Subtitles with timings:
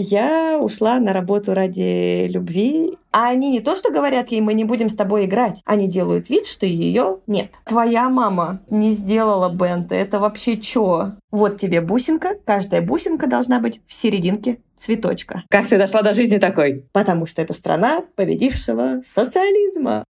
[0.00, 2.96] Я ушла на работу ради любви.
[3.12, 5.60] А они не то, что говорят ей, мы не будем с тобой играть.
[5.64, 7.50] Они делают вид, что ее нет.
[7.66, 9.94] Твоя мама не сделала бента.
[9.94, 11.12] Это вообще чё?
[11.30, 12.36] Вот тебе бусинка.
[12.46, 15.42] Каждая бусинка должна быть в серединке цветочка.
[15.50, 16.86] Как ты дошла до жизни такой?
[16.92, 20.04] Потому что это страна победившего социализма.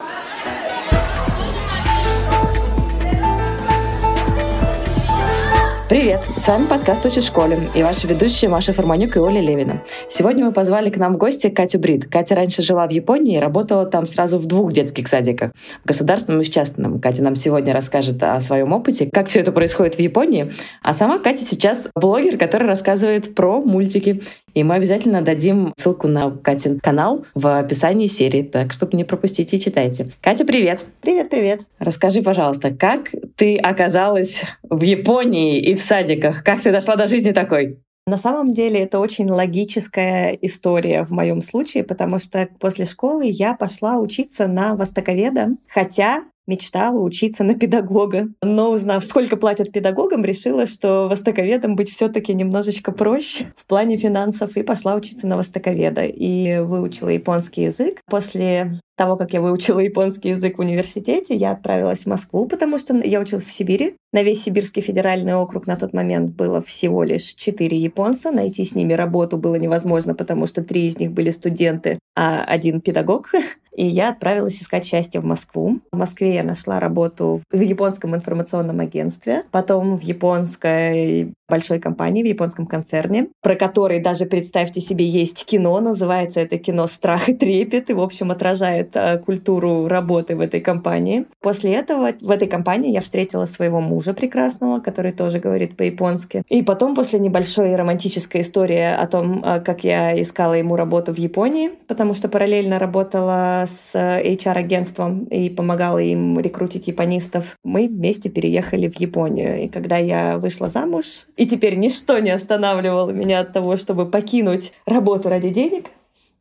[5.89, 6.19] Привет!
[6.37, 9.81] С вами подкаст «Учи в школе» и ваши ведущие Маша Форманюк и Оля Левина.
[10.07, 12.05] Сегодня мы позвали к нам в гости Катю Брид.
[12.05, 15.51] Катя раньше жила в Японии и работала там сразу в двух детских садиках,
[15.83, 16.99] в государственном и в частном.
[16.99, 20.51] Катя нам сегодня расскажет о своем опыте, как все это происходит в Японии.
[20.83, 24.21] А сама Катя сейчас блогер, который рассказывает про мультики.
[24.53, 29.57] И мы обязательно дадим ссылку на Катин канал в описании серии, так чтобы не пропустите
[29.57, 30.11] и читайте.
[30.21, 30.85] Катя, привет!
[31.01, 31.61] Привет-привет!
[31.79, 36.43] Расскажи, пожалуйста, как ты оказалась в Японии и в садиках?
[36.43, 37.81] Как ты дошла до жизни такой?
[38.05, 43.53] На самом деле это очень логическая история в моем случае, потому что после школы я
[43.53, 48.27] пошла учиться на востоковеда, хотя мечтала учиться на педагога.
[48.43, 53.95] Но узнав, сколько платят педагогам, решила, что востоковедом быть все таки немножечко проще в плане
[53.95, 56.03] финансов и пошла учиться на востоковеда.
[56.03, 58.01] И выучила японский язык.
[58.07, 62.93] После того, как я выучила японский язык в университете, я отправилась в Москву, потому что
[62.97, 63.95] я училась в Сибири.
[64.11, 68.29] На весь Сибирский федеральный округ на тот момент было всего лишь четыре японца.
[68.29, 72.81] Найти с ними работу было невозможно, потому что три из них были студенты, а один
[72.81, 73.31] педагог.
[73.75, 75.79] И я отправилась искать счастье в Москву.
[75.91, 82.27] В Москве я нашла работу в японском информационном агентстве, потом в японской большой компании, в
[82.27, 87.89] японском концерне, про который даже, представьте себе, есть кино, называется это кино «Страх и трепет»,
[87.89, 91.25] и, в общем, отражает э, культуру работы в этой компании.
[91.41, 96.43] После этого в этой компании я встретила своего мужа прекрасного, который тоже говорит по-японски.
[96.47, 101.17] И потом, после небольшой романтической истории о том, э, как я искала ему работу в
[101.17, 108.87] Японии, потому что параллельно работала с HR-агентством и помогала им рекрутить японистов, мы вместе переехали
[108.87, 109.63] в Японию.
[109.63, 114.73] И когда я вышла замуж, и теперь ничто не останавливало меня от того, чтобы покинуть
[114.85, 115.85] работу ради денег,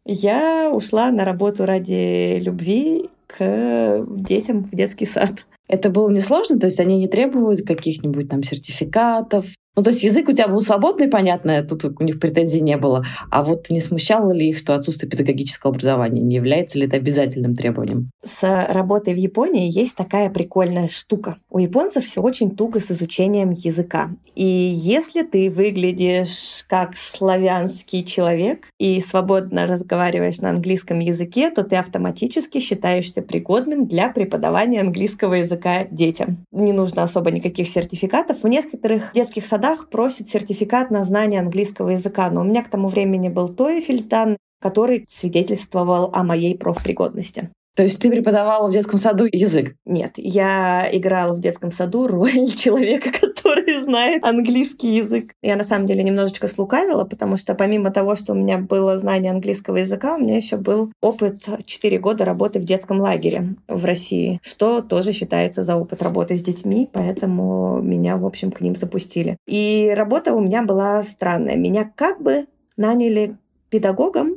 [0.05, 5.47] я ушла на работу ради любви к детям в детский сад.
[5.69, 9.45] Это было несложно, то есть они не требуют каких-нибудь там сертификатов,
[9.79, 13.05] ну, то есть язык у тебя был свободный, понятно, тут у них претензий не было.
[13.31, 17.55] А вот не смущало ли их, что отсутствие педагогического образования не является ли это обязательным
[17.55, 18.11] требованием?
[18.25, 21.37] С работой в Японии есть такая прикольная штука.
[21.49, 24.09] У японцев все очень туго с изучением языка.
[24.35, 31.77] И если ты выглядишь как славянский человек и свободно разговариваешь на английском языке, то ты
[31.77, 36.45] автоматически считаешься пригодным для преподавания английского языка детям.
[36.51, 38.43] Не нужно особо никаких сертификатов.
[38.43, 42.69] В некоторых детских садах городах просит сертификат на знание английского языка, но у меня к
[42.69, 47.51] тому времени был TOEFL сдан, который свидетельствовал о моей профпригодности.
[47.75, 49.77] То есть ты преподавала в детском саду язык?
[49.87, 55.33] Нет, я играла в детском саду роль человека, который знает английский язык.
[55.43, 59.31] Я на самом деле немножечко слукавила, потому что помимо того, что у меня было знание
[59.31, 64.41] английского языка, у меня еще был опыт 4 года работы в детском лагере в России,
[64.43, 69.37] что тоже считается за опыт работы с детьми, поэтому меня, в общем, к ним запустили.
[69.47, 71.57] И работа у меня была странная.
[71.57, 72.47] Меня как бы
[72.77, 73.37] наняли
[73.71, 74.37] педагогом,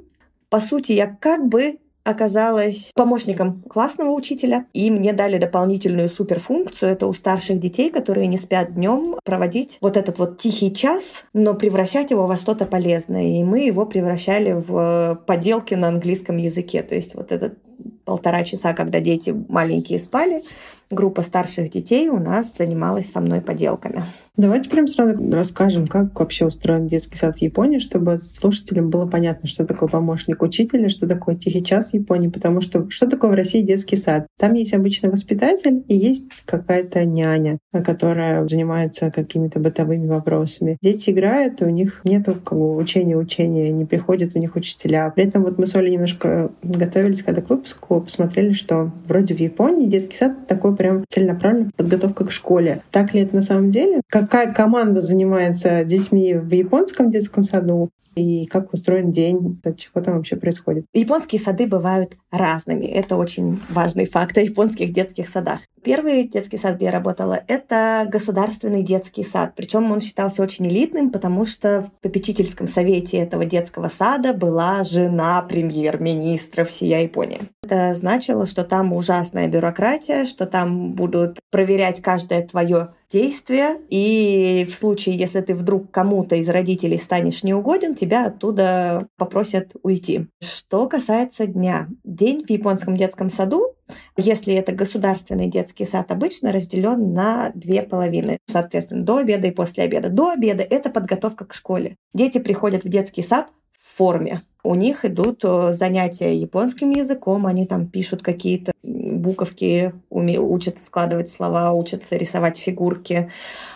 [0.50, 6.92] по сути, я как бы оказалась помощником классного учителя, и мне дали дополнительную суперфункцию.
[6.92, 11.54] Это у старших детей, которые не спят днем, проводить вот этот вот тихий час, но
[11.54, 13.40] превращать его во что-то полезное.
[13.40, 16.84] И мы его превращали в поделки на английском языке.
[16.84, 17.58] То есть вот этот
[18.06, 20.42] полтора часа, когда дети маленькие спали,
[20.90, 24.04] группа старших детей у нас занималась со мной поделками.
[24.38, 29.48] Давайте прям сразу расскажем, как вообще устроен детский сад в Японии, чтобы слушателям было понятно,
[29.48, 33.34] что такое помощник учителя, что такое тихий час в Японии, потому что что такое в
[33.34, 34.28] России детский сад?
[34.40, 40.78] Там есть обычный воспитатель и есть какая-то няня, которая занимается какими-то бытовыми вопросами.
[40.82, 45.10] Дети играют, у них нету как учения учения, не приходят у них учителя.
[45.12, 49.40] При этом вот мы с Олей немножко готовились когда к выпуску, посмотрели, что вроде в
[49.40, 52.82] Японии детский сад такой прям целенаправленная подготовка к школе.
[52.92, 54.02] Так ли это на самом деле?
[54.08, 60.36] какая команда занимается детьми в японском детском саду и как устроен день, чего там вообще
[60.36, 60.86] происходит.
[60.94, 62.86] Японские сады бывают разными.
[62.86, 65.62] Это очень важный факт о японских детских садах.
[65.84, 69.54] Первый детский сад, где я работала, это государственный детский сад.
[69.56, 75.42] Причем он считался очень элитным, потому что в попечительском совете этого детского сада была жена
[75.42, 77.40] премьер-министра всей Японии.
[77.64, 84.74] Это значило, что там ужасная бюрократия, что там будут проверять каждое твое действия, и в
[84.74, 90.28] случае, если ты вдруг кому-то из родителей станешь неугоден, тебя оттуда попросят уйти.
[90.42, 91.88] Что касается дня.
[92.04, 93.76] День в японском детском саду,
[94.18, 98.38] если это государственный детский сад, обычно разделен на две половины.
[98.48, 100.10] Соответственно, до обеда и после обеда.
[100.10, 101.98] До обеда— это подготовка к школе.
[102.14, 104.42] Дети приходят в детский сад в форме.
[104.64, 111.72] У них идут э, занятия японским языком, они там пишут какие-то буковки, учатся складывать слова,
[111.72, 113.30] учатся рисовать фигурки.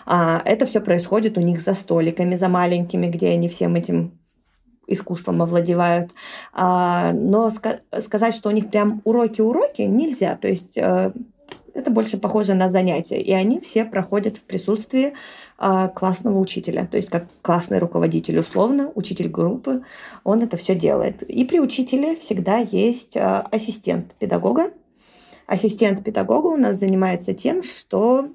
[0.04, 4.18] А, это все происходит у них за столиками, за маленькими, где они всем этим
[4.86, 6.12] искусством овладевают.
[6.52, 10.36] А, но сказать, что у них прям уроки-уроки нельзя.
[10.36, 11.12] То есть э,
[11.76, 13.20] это больше похоже на занятия.
[13.20, 15.12] И они все проходят в присутствии
[15.58, 16.86] э, классного учителя.
[16.86, 19.82] То есть как классный руководитель условно, учитель группы,
[20.24, 21.22] он это все делает.
[21.22, 24.70] И при учителе всегда есть э, ассистент педагога.
[25.46, 28.30] Ассистент педагога у нас занимается тем, что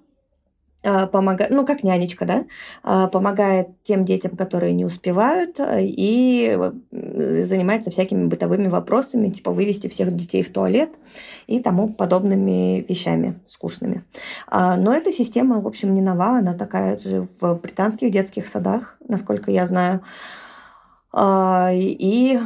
[0.82, 2.46] помогает, ну, как нянечка, да,
[2.84, 6.58] а, помогает тем детям, которые не успевают, а, и
[6.92, 10.90] занимается всякими бытовыми вопросами, типа вывести всех детей в туалет
[11.48, 14.04] и тому подобными вещами скучными.
[14.50, 19.52] Но эта система, в общем, не нова, она такая же в британских детских садах, насколько
[19.52, 20.02] я знаю.
[21.74, 22.40] И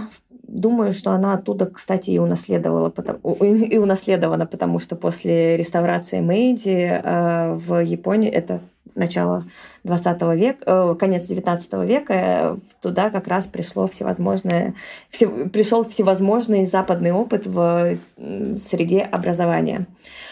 [0.48, 2.94] Думаю, что она оттуда, кстати, и унаследовала,
[3.42, 8.62] и унаследована, потому что после реставрации Мэйди э, в Японии, это
[8.94, 9.46] начало
[9.86, 14.76] 20 века, э, конец 19 века, туда как раз пришло всевозможное,
[15.10, 19.88] все, пришел всевозможный западный опыт в среде образования.
[19.88, 20.25] А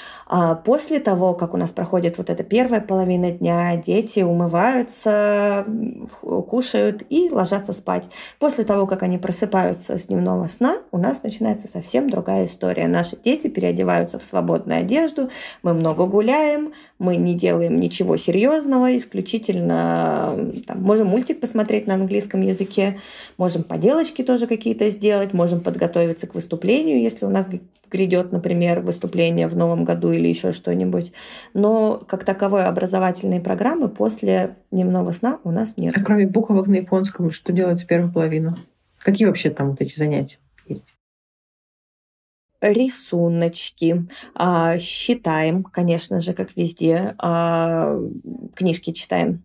[0.66, 5.66] после того, как у нас проходит вот эта первая половина дня, дети умываются,
[6.22, 8.06] кушают и ложатся спать.
[8.40, 12.88] После того, как они просыпаются с дневного сна, у нас начинается совсем другая история.
[12.88, 15.30] Наши дети переодеваются в свободную одежду,
[15.62, 22.42] мы много гуляем, мы не делаем ничего серьезного, исключительно там, можем мультик посмотреть на английском
[22.42, 22.98] языке,
[23.38, 27.48] можем поделочки тоже какие-то сделать, можем подготовиться к выступлению, если у нас
[27.92, 31.14] грядет, например, выступление в новом году или еще что-нибудь.
[31.54, 35.96] Но как таковой образовательной программы после дневного сна у нас нет.
[35.98, 38.58] А кроме буквок на японском, что делать в первую половину?
[39.00, 40.38] Какие вообще там вот эти занятия
[40.68, 40.94] есть?
[42.72, 44.06] Рисуночки,
[44.36, 48.00] а, считаем, конечно же, как везде, а,
[48.56, 49.44] книжки читаем.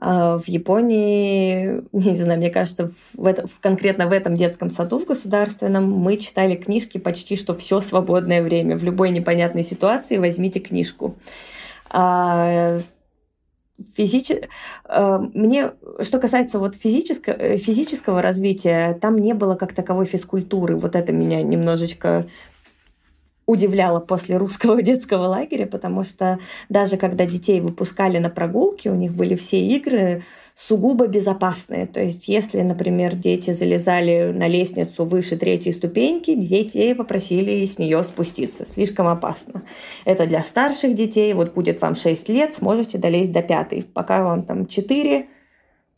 [0.00, 5.06] А, в Японии, не знаю, мне кажется, в это, конкретно в этом детском саду в
[5.06, 8.76] государственном мы читали книжки почти что все свободное время.
[8.76, 11.16] В любой непонятной ситуации возьмите книжку
[13.96, 14.30] физич...
[14.88, 20.76] Мне, что касается вот физического, физического развития, там не было как таковой физкультуры.
[20.76, 22.26] Вот это меня немножечко
[23.50, 26.38] удивляло после русского детского лагеря, потому что
[26.68, 30.22] даже когда детей выпускали на прогулки, у них были все игры
[30.54, 31.86] сугубо безопасные.
[31.86, 38.04] То есть, если, например, дети залезали на лестницу выше третьей ступеньки, детей попросили с нее
[38.04, 38.66] спуститься.
[38.66, 39.62] Слишком опасно.
[40.04, 41.32] Это для старших детей.
[41.32, 43.82] Вот будет вам 6 лет, сможете долезть до пятой.
[43.82, 45.26] Пока вам там 4,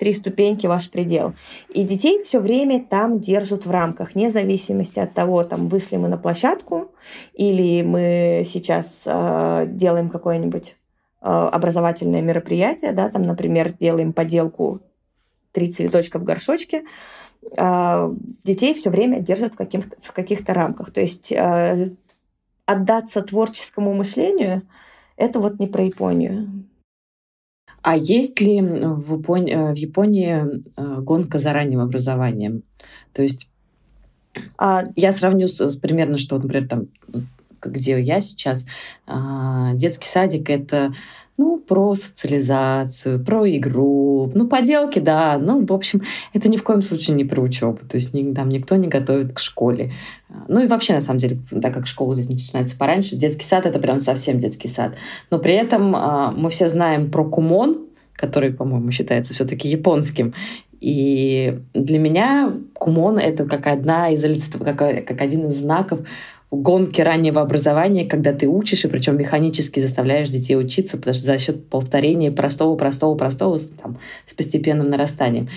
[0.03, 1.33] три ступеньки ваш предел.
[1.69, 6.09] И детей все время там держат в рамках, вне зависимости от того, там вышли мы
[6.09, 6.91] на площадку
[7.35, 10.75] или мы сейчас э, делаем какое-нибудь
[11.21, 14.81] э, образовательное мероприятие, да, там, например, делаем поделку
[15.53, 16.83] три цветочка в горшочке,
[17.57, 20.91] э, детей все время держат в, каких в каких-то рамках.
[20.91, 21.93] То есть э,
[22.67, 24.63] отдаться творческому мышлению–
[25.17, 26.65] это вот не про Японию.
[27.83, 32.63] А есть ли в Японии, э, в Японии э, гонка за ранним образованием?
[33.13, 33.51] То есть
[34.57, 34.85] а...
[34.97, 36.87] я сравню с, с примерно, что, например, там,
[37.61, 38.67] где я сейчас,
[39.07, 40.95] а, детский садик— это
[41.39, 46.83] ну, про социализацию, про игру, ну, поделки, да, ну, в общем, это ни в коем
[46.83, 49.93] случае не про учебу, то есть там никто не готовит к школе.
[50.49, 53.79] Ну и вообще, на самом деле, так как школа здесь начинается пораньше, детский сад— это
[53.79, 54.95] прям совсем детский сад.
[55.31, 60.35] Но при этом а, мы все знаем про кумон, который, по-моему, считается все-таки японским.
[60.81, 64.23] И для меня кумон— это как одна из
[64.53, 66.01] как, как один из знаков
[66.53, 71.39] гонки раннего образования, когда ты учишь, и причем механически заставляешь детей учиться, потому что за
[71.39, 75.49] счет повторения простого, простого, простого там, с постепенным нарастанием.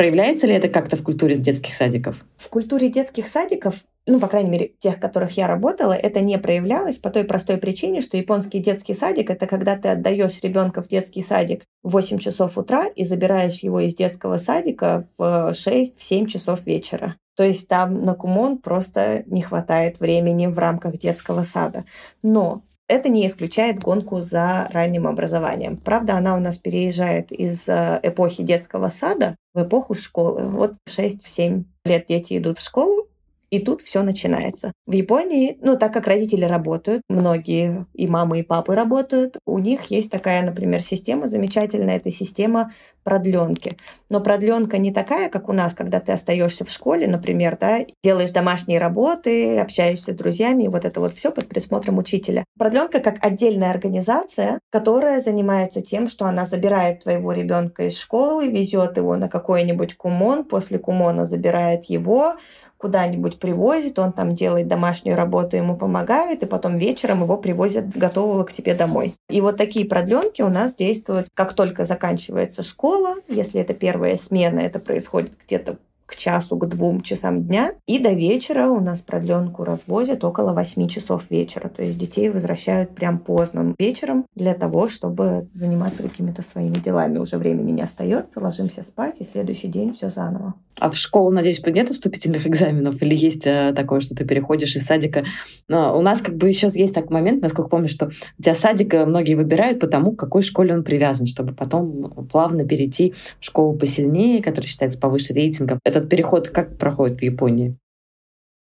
[0.00, 2.24] Проявляется ли это как-то в культуре детских садиков?
[2.38, 6.38] В культуре детских садиков ну, по крайней мере, тех, в которых я работала, это не
[6.38, 10.88] проявлялось по той простой причине, что японский детский садик— это когда ты отдаешь ребенка в
[10.88, 16.64] детский садик в 8 часов утра и забираешь его из детского садика в 6-7 часов
[16.64, 17.16] вечера.
[17.36, 21.84] То есть там на Кумон просто не хватает времени в рамках детского сада.
[22.22, 25.76] Но Это не исключает гонку за ранним образованием.
[25.76, 30.48] Правда, она у нас переезжает из э, эпохи детского сада в эпоху школы.
[30.48, 33.06] Вот в 6-7 лет дети идут в школу,
[33.50, 34.72] и тут все начинается.
[34.86, 39.90] В Японии, ну, так как родители работают, многие и мамы, и папы работают, у них
[39.90, 43.76] есть такая, например, система замечательная, это система продленки.
[44.08, 48.30] Но продленка не такая, как у нас, когда ты остаешься в школе, например, да, делаешь
[48.30, 52.44] домашние работы, общаешься с друзьями, и вот это вот все под присмотром учителя.
[52.58, 58.96] Продленка как отдельная организация, которая занимается тем, что она забирает твоего ребенка из школы, везет
[58.96, 62.36] его на какой-нибудь кумон, после кумона забирает его,
[62.80, 68.44] куда-нибудь привозит, он там делает домашнюю работу, ему помогают, и потом вечером его привозят готового
[68.44, 69.14] к тебе домой.
[69.28, 74.60] И вот такие продленки у нас действуют, как только заканчивается школа, если это первая смена,
[74.60, 75.76] это происходит где-то
[76.10, 77.72] к часу, к двум часам дня.
[77.86, 81.68] И до вечера у нас продленку развозят около 8 часов вечера.
[81.68, 87.18] То есть детей возвращают прям поздно вечером для того, чтобы заниматься какими-то своими делами.
[87.18, 90.54] Уже времени не остается, ложимся спать, и следующий день все заново.
[90.80, 93.00] А в школу, надеюсь, нет вступительных экзаменов?
[93.02, 95.24] Или есть э, такое, что ты переходишь из садика?
[95.68, 98.06] Но у нас как бы еще есть такой момент, насколько помню, что
[98.38, 102.66] у тебя садик многие выбирают по тому, к какой школе он привязан, чтобы потом плавно
[102.66, 105.78] перейти в школу посильнее, которая считается повыше рейтингом.
[105.84, 107.76] Это этот переход как проходит в Японии?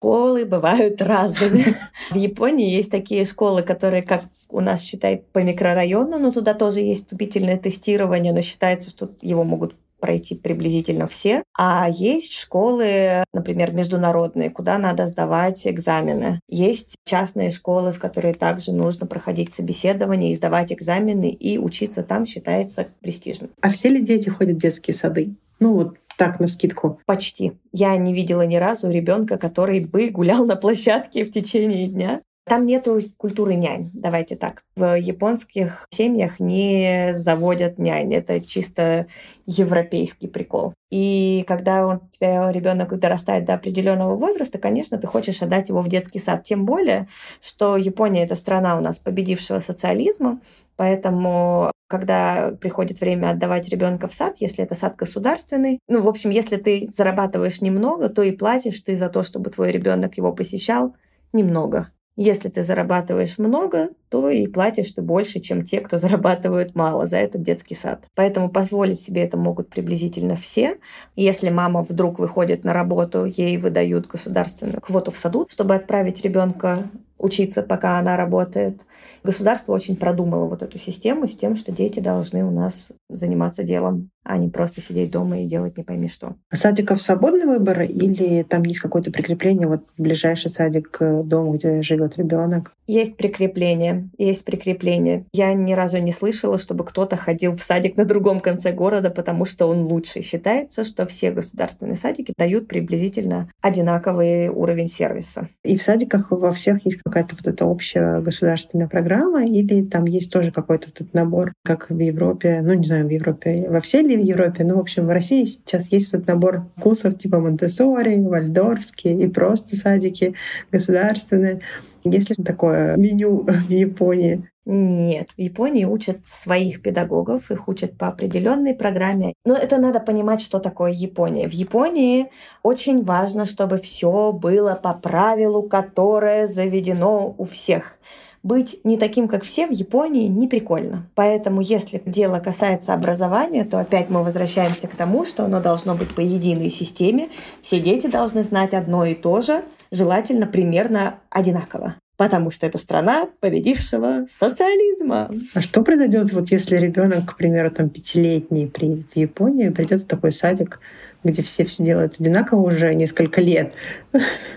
[0.01, 1.65] Школы бывают разными.
[2.11, 6.81] В Японии есть такие школы, которые, как у нас считают, по микрорайону, но туда тоже
[6.81, 11.43] есть вступительное тестирование, но считается, что его могут пройти приблизительно все.
[11.57, 16.39] А есть школы, например, международные, куда надо сдавать экзамены.
[16.49, 22.27] Есть частные школы, в которые также нужно проходить собеседование, и сдавать экзамены, и учиться там
[22.27, 23.51] считается престижным.
[23.61, 25.35] А все ли дети ходят в детские сады?
[25.61, 27.01] Ну вот так, на скидку.
[27.07, 27.53] Почти.
[27.73, 32.21] Я не видела ни разу ребенка, который бы гулял на площадке в течение дня.
[32.45, 34.65] Там нету культуры нянь, давайте так.
[34.75, 38.15] В японских семьях не заводят нянь.
[38.15, 39.07] Это чисто
[39.47, 40.73] европейский прикол.
[40.91, 45.89] И когда у тебя ребенок дорастает до определенного возраста, конечно, ты хочешь отдать его в
[45.89, 46.45] детский сад.
[46.45, 47.07] Тем более,
[47.43, 50.41] что Япония это страна у нас победившего социализма,
[50.79, 56.31] Поэтому, когда приходит время отдавать ребенка в сад, если это сад государственный, ну, в общем,
[56.31, 60.95] если ты зарабатываешь немного, то и платишь ты за то, чтобы твой ребенок его посещал
[61.33, 61.91] немного.
[62.21, 67.17] Если ты зарабатываешь много, то и платишь ты больше, чем те, кто зарабатывают мало за
[67.17, 68.07] этот детский сад.
[68.17, 70.79] Поэтому позволить себе это могут приблизительно все.
[71.15, 76.91] Если мама вдруг выходит на работу, ей выдают государственную квоту в саду, чтобы отправить ребенка
[77.19, 78.87] учиться, пока она работает.
[79.25, 84.11] Государство очень продумало вот эту систему с тем, что дети должны у нас заниматься делом
[84.29, 86.37] а не просто сидеть дома и делать не пойми что.
[86.51, 91.81] А садиков свободный выбор или там есть какое-то прикрепление, вот ближайший садик к дому, где
[91.81, 92.75] живет ребенок?
[92.87, 95.27] Есть прикрепление, есть прикрепление.
[95.33, 99.45] Я ни разу не слышала, чтобы кто-то ходил в садик на другом конце города, потому
[99.45, 100.23] что он лучше.
[100.23, 105.49] Считается, что все государственные садики дают приблизительно одинаковый уровень сервиса.
[105.65, 110.33] И в садиках во всех есть какая-то вот эта общая государственная программа, или там есть
[110.33, 114.03] тоже какой-то вот этот набор, как в Европе, ну не знаю, в Европе, во всей
[114.03, 114.65] ли в Европе.
[114.65, 119.77] Ну, в общем, в России сейчас есть этот набор вкусов типа Монтессори, Вальдорфские и просто
[119.77, 120.35] садики
[120.71, 121.61] государственные.
[122.05, 124.49] Есть ли такое меню в Японии?
[124.71, 129.33] Нет, в Японии учат своих педагогов, их учат по определенной программе.
[129.47, 131.49] Но это надо понимать, что такое Япония.
[131.49, 132.27] В Японии
[132.63, 137.99] очень важно, чтобы все было по правилу, которое заведено у всех
[138.43, 141.07] быть не таким, как все в Японии, не прикольно.
[141.15, 146.15] Поэтому, если дело касается образования, то опять мы возвращаемся к тому, что оно должно быть
[146.15, 147.29] по единой системе.
[147.63, 153.29] Все дети должны знать одно и то же, желательно примерно одинаково потому что это страна
[153.41, 155.31] победившего социализма.
[155.55, 160.07] А что произойдет, вот если ребенок, к примеру, там пятилетний приедет в Японию, придет в
[160.07, 160.81] такой садик,
[161.23, 163.73] где все все делают одинаково уже несколько лет?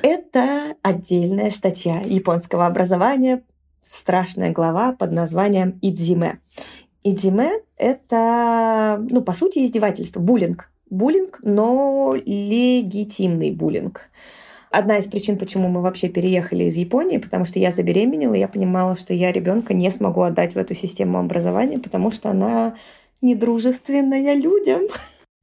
[0.02, 3.44] Это отдельная статья японского образования,
[3.92, 6.40] страшная глава под названием «Идзиме».
[7.04, 10.72] Идзиме— это, ну, по сути, издевательство, буллинг.
[10.90, 14.02] Буллинг, но легитимный буллинг.
[14.70, 18.96] Одна из причин, почему мы вообще переехали из Японии, потому что я забеременела, я понимала,
[18.96, 22.76] что я ребенка не смогу отдать в эту систему образования, потому что она
[23.20, 24.84] недружественная людям.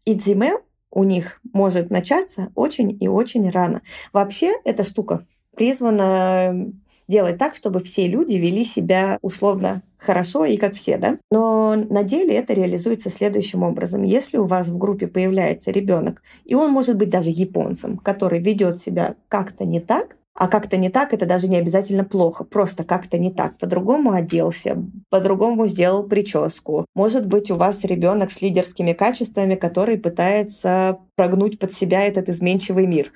[0.06, 0.54] Идзиме
[0.90, 3.82] у них может начаться очень и очень рано.
[4.14, 6.72] Вообще эта штука призвана
[7.08, 11.18] делать так, чтобы все люди вели себя условно хорошо и как все, да?
[11.30, 14.02] Но на деле это реализуется следующим образом.
[14.04, 18.78] Если у вас в группе появляется ребенок, и он может быть даже японцем, который ведет
[18.78, 23.18] себя как-то не так, А как-то не так, это даже не обязательно плохо, просто как-то
[23.18, 23.58] не так.
[23.58, 24.76] По-другому оделся,
[25.10, 26.86] по-другому сделал прическу.
[26.94, 32.86] Может быть, у вас ребенок с лидерскими качествами, который пытается прогнуть под себя этот изменчивый
[32.86, 33.10] мир.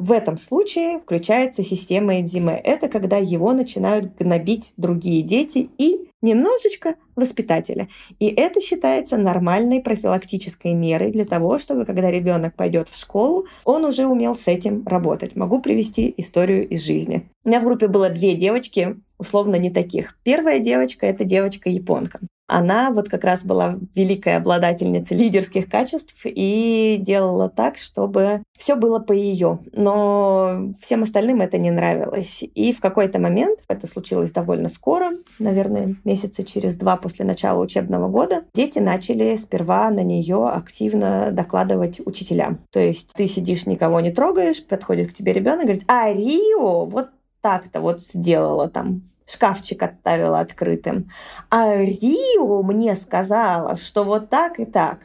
[0.00, 2.58] В этом случае включается система Эдзиме.
[2.64, 7.86] Это когда его начинают гнобить другие дети и немножечко воспитателя.
[8.18, 13.84] И это считается нормальной профилактической мерой для того, чтобы, когда ребенок пойдет в школу, он
[13.84, 15.36] уже умел с этим работать.
[15.36, 17.28] Могу привести историю из жизни.
[17.44, 20.18] У меня в группе было две девочки, условно не таких.
[20.24, 27.48] Первая девочка— это девочка-японка она вот как раз была великой обладательницей лидерских качеств и делала
[27.48, 29.60] так, чтобы все было по ее.
[29.72, 32.42] Но всем остальным это не нравилось.
[32.42, 38.08] И в какой-то момент, это случилось довольно скоро, наверное, месяца через два после начала учебного
[38.08, 42.60] года, дети начали сперва на нее активно докладывать учителям.
[42.70, 47.10] То есть ты сидишь, никого не трогаешь, подходит к тебе ребенок, говорит, а Рио вот
[47.40, 51.08] так-то вот сделала там шкафчик оставила открытым.
[51.50, 55.00] А Рио мне сказала, что вот так и так.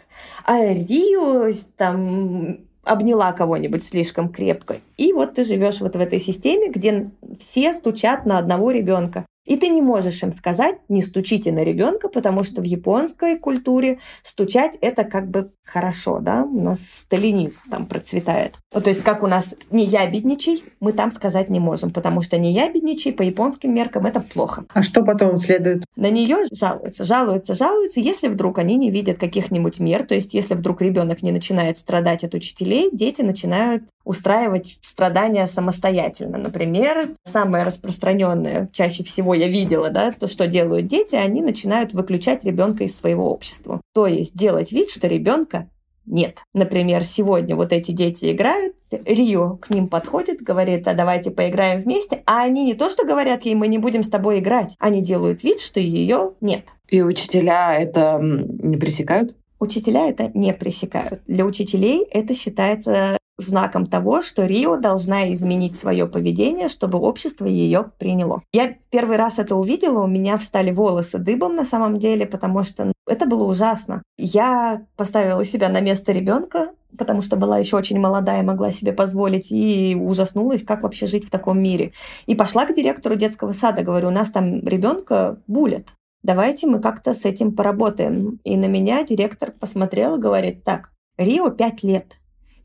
[0.45, 4.77] А Рио там обняла кого-нибудь слишком крепко.
[4.97, 9.25] И вот ты живешь вот в этой системе, где все стучат на одного ребенка.
[9.45, 13.99] И ты не можешь им сказать, не стучите на ребенка, потому что в японской культуре
[14.23, 18.55] стучать это как бы хорошо, да, у нас сталинизм там процветает.
[18.73, 22.37] Вот, то есть как у нас не ябедничай, мы там сказать не можем, потому что
[22.37, 24.65] не ябедничай по японским меркам это плохо.
[24.73, 25.83] А что потом следует?
[25.95, 30.55] На нее жалуются, жалуются, жалуются, если вдруг они не видят каких-нибудь мер, то есть если
[30.55, 36.37] вдруг ребенок не начинает страдать от учителей, дети начинают устраивать страдания самостоятельно.
[36.37, 42.45] Например, самое распространенное чаще всего я видела, да, то, что делают дети, они начинают выключать
[42.45, 43.81] ребенка из своего общества.
[43.93, 45.67] То есть делать вид, что ребенка
[46.05, 46.43] нет.
[46.53, 52.21] Например, сегодня вот эти дети играют, Рио к ним подходит, говорит, а давайте поиграем вместе,
[52.25, 55.43] а они не то, что говорят ей, мы не будем с тобой играть, они делают
[55.43, 56.65] вид, что ее нет.
[56.89, 59.35] И учителя это не пресекают?
[59.59, 61.21] Учителя это не пресекают.
[61.25, 67.91] Для учителей это считается знаком того, что Рио должна изменить свое поведение, чтобы общество ее
[67.97, 68.41] приняло.
[68.53, 72.63] Я в первый раз это увидела, у меня встали волосы дыбом на самом деле, потому
[72.63, 74.03] что это было ужасно.
[74.17, 79.51] Я поставила себя на место ребенка, потому что была еще очень молодая, могла себе позволить,
[79.51, 81.91] и ужаснулась, как вообще жить в таком мире.
[82.25, 85.89] И пошла к директору детского сада, говорю, у нас там ребенка булят.
[86.23, 88.39] Давайте мы как-то с этим поработаем.
[88.43, 92.17] И на меня директор посмотрел и говорит, так, Рио пять лет,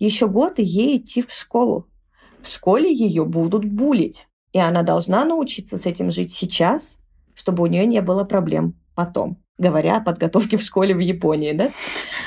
[0.07, 1.87] еще год и ей идти в школу.
[2.41, 4.27] В школе ее будут булить.
[4.53, 6.99] И она должна научиться с этим жить сейчас,
[7.35, 9.39] чтобы у нее не было проблем потом.
[9.59, 11.71] Говоря о подготовке в школе в Японии, да?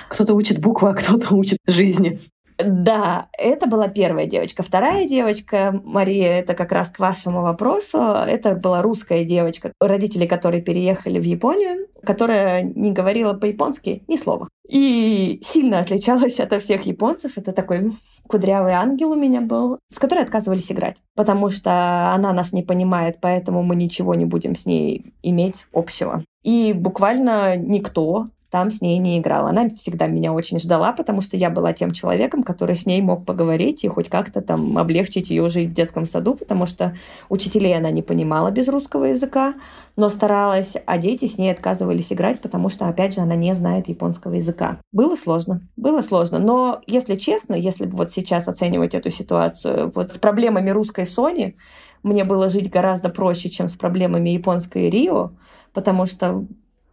[0.08, 2.20] Кто-то учит буквы, а кто-то учит жизни.
[2.58, 4.62] Да, это была первая девочка.
[4.64, 10.62] Вторая девочка, Мария, это как раз к вашему вопросу, это была русская девочка, родители которой
[10.62, 14.48] переехали в Японию, которая не говорила по-японски ни слова.
[14.70, 17.38] И сильно отличалась от всех японцев.
[17.38, 17.94] Это такой
[18.28, 23.18] кудрявый ангел у меня был, с которой отказывались играть, потому что она нас не понимает,
[23.22, 26.24] поэтому мы ничего не будем с ней иметь общего.
[26.44, 29.50] И буквально никто там с ней не играла.
[29.50, 33.26] Она всегда меня очень ждала, потому что я была тем человеком, который с ней мог
[33.26, 36.94] поговорить и хоть как-то там облегчить ее жизнь в детском саду, потому что
[37.30, 39.56] учителей она не понимала без русского языка,
[39.96, 43.88] но старалась, а дети с ней отказывались играть, потому что, опять же, она не знает
[43.88, 44.78] японского языка.
[44.92, 50.20] Было сложно, было сложно, но, если честно, если вот сейчас оценивать эту ситуацию, вот с
[50.20, 51.56] проблемами русской Сони,
[52.04, 55.32] мне было жить гораздо проще, чем с проблемами японской Рио,
[55.74, 56.46] потому что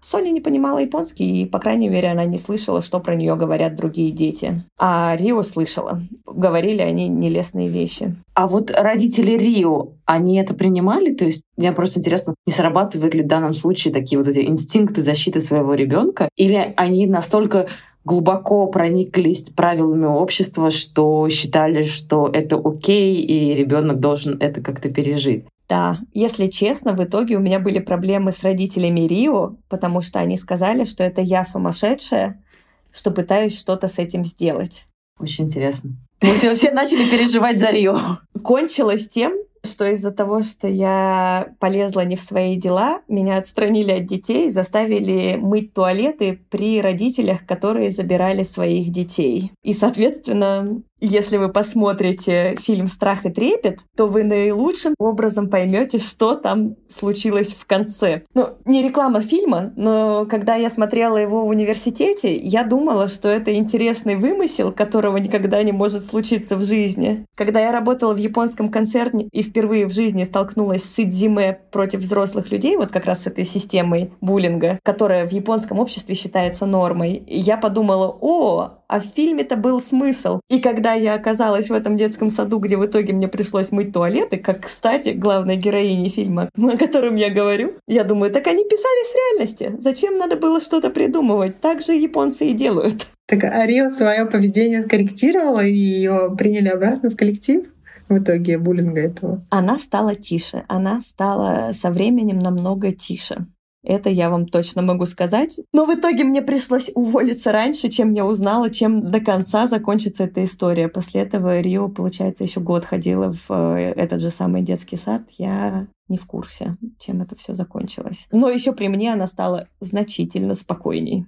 [0.02, 3.74] Соня не понимала японский, и, по крайней мере, она не слышала, что про нее говорят
[3.74, 4.62] другие дети.
[4.78, 6.02] А Рио слышала.
[6.26, 8.16] Говорили они нелестные вещи.
[8.34, 11.12] А вот родители Рио, они это принимали?
[11.14, 15.02] То есть мне просто интересно, не срабатывают ли в данном случае такие вот эти инстинкты
[15.02, 16.28] защиты своего ребенка?
[16.36, 17.68] Или они настолько
[18.04, 25.44] глубоко прониклись правилами общества, что считали, что это окей, и ребенок должен это как-то пережить.
[25.70, 30.36] Да, если честно, в итоге у меня были проблемы с родителями Рио, потому что они
[30.36, 32.42] сказали, что это я сумасшедшая,
[32.90, 34.86] что пытаюсь что-то с этим сделать.
[35.20, 35.92] Очень интересно.
[36.22, 37.96] Мы все, все начали переживать за Рио.
[38.42, 39.32] Кончилось тем,
[39.64, 45.36] что из-за того, что я полезла не в свои дела, меня отстранили от детей, заставили
[45.36, 49.52] мыть туалеты при родителях, которые забирали своих детей.
[49.62, 56.34] И, соответственно, Если вы посмотрите фильм «Страх и трепет», то вы наилучшим образом поймете, что
[56.34, 58.22] там случилось в конце.
[58.34, 63.54] Ну, не реклама фильма, но когда я смотрела его в университете, я думала, что это
[63.54, 67.24] интересный вымысел, которого никогда не может случиться в жизни.
[67.34, 72.50] Когда я работала в японском концерне и впервые в жизни столкнулась с идзиме против взрослых
[72.50, 77.56] людей, вот как раз с этой системой буллинга, которая в японском обществе считается нормой, я
[77.56, 80.40] подумала, о, а в фильме-то был смысл.
[80.50, 84.36] И когда я оказалась в этом детском саду, где в итоге мне пришлось мыть туалеты,
[84.36, 89.14] как, кстати, главной героини фильма, о котором я говорю, я думаю, так они писали с
[89.14, 89.76] реальности.
[89.78, 91.60] Зачем надо было что-то придумывать?
[91.60, 93.06] Так же японцы и делают.
[93.28, 97.66] Так Арио свое поведение скорректировала и ее приняли обратно в коллектив?
[98.08, 99.46] в итоге буллинга этого?
[99.50, 100.64] Она стала тише.
[100.66, 103.46] Она стала со временем намного тише.
[103.82, 105.58] Это я вам точно могу сказать.
[105.72, 110.44] Но в итоге мне пришлось уволиться раньше, чем я узнала, чем до конца закончится эта
[110.44, 110.88] история.
[110.88, 115.22] После этого Рио, получается, еще год ходила в э, этот же самый детский сад.
[115.38, 118.28] Я не в курсе, чем это все закончилось.
[118.32, 121.24] Но еще при мне она стала значительно спокойней.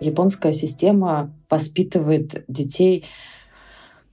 [0.00, 3.06] Японская система воспитывает детей,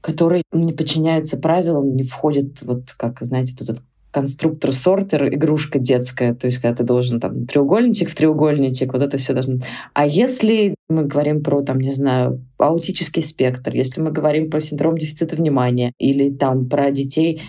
[0.01, 3.77] которые не подчиняются правилам, не входят, вот как, знаете, тут
[4.15, 9.33] конструктор-сортер, игрушка детская, то есть когда ты должен там треугольничек в треугольничек, вот это все
[9.33, 9.57] должно.
[9.93, 14.97] А если мы говорим про, там, не знаю, аутический спектр, если мы говорим про синдром
[14.97, 17.41] дефицита внимания или там про детей,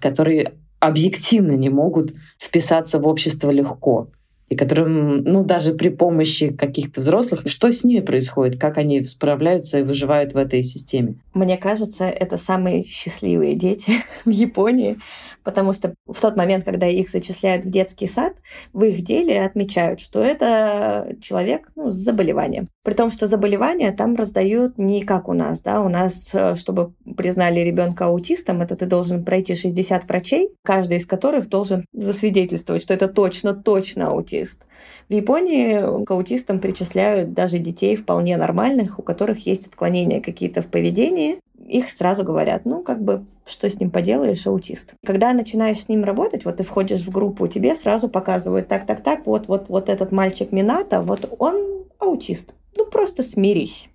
[0.00, 4.08] которые объективно не могут вписаться в общество легко,
[4.48, 9.80] и которым, ну, даже при помощи каких-то взрослых, что с ними происходит, как они справляются
[9.80, 11.16] и выживают в этой системе?
[11.34, 13.92] Мне кажется, это самые счастливые дети
[14.24, 14.98] в Японии,
[15.42, 18.34] потому что в тот момент, когда их зачисляют в детский сад,
[18.72, 22.68] в их деле отмечают, что это человек ну, с заболеванием.
[22.84, 26.92] При том, что заболевания там раздают не как у нас, да, у нас, э, чтобы
[27.16, 32.94] признали ребенка аутистом, это ты должен пройти 60 врачей, каждый из которых должен засвидетельствовать, что
[32.94, 34.62] это точно-точно аутист аутист.
[35.08, 40.66] В Японии к аутистам причисляют даже детей вполне нормальных, у которых есть отклонения какие-то в
[40.66, 41.38] поведении.
[41.66, 44.94] Их сразу говорят, ну, как бы, что с ним поделаешь, аутист.
[45.04, 49.02] Когда начинаешь с ним работать, вот ты входишь в группу, тебе сразу показывают, так, так,
[49.02, 52.54] так, вот, вот, вот этот мальчик Мината, вот он аутист.
[52.76, 53.88] Ну, просто смирись.